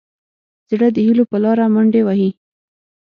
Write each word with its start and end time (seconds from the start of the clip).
زړه 0.71 0.87
د 0.95 0.97
هيلو 1.05 1.23
په 1.31 1.37
لاره 1.43 1.65
منډې 1.73 2.01
وهي. 2.03 2.29